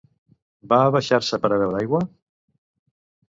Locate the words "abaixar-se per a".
0.85-1.59